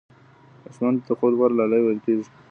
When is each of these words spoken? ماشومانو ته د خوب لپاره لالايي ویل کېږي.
ماشومانو 0.63 0.99
ته 0.99 1.05
د 1.09 1.17
خوب 1.17 1.29
لپاره 1.33 1.57
لالايي 1.59 1.83
ویل 1.83 1.99
کېږي. 2.05 2.25